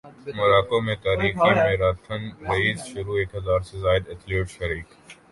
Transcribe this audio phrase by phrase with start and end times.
[0.35, 4.87] موراکو میں تاریخی marathon race شروع ایک ہزار سے زائد ایتھلیٹس شریک